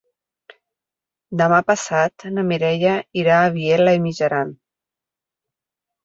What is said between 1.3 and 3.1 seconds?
Demà passat na Mireia